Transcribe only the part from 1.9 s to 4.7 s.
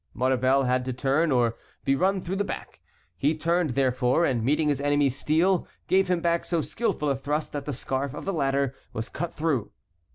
run through the back; he turned, therefore, and, meeting